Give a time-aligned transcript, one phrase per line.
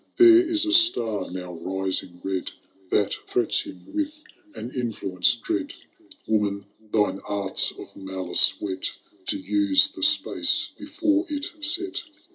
[0.17, 2.49] There is a star now rising red.
[2.89, 4.11] That threats him with
[4.55, 5.73] an influence dread;
[6.25, 8.89] Woman, thine arts of malice whet.
[9.27, 12.01] To use the space before it set.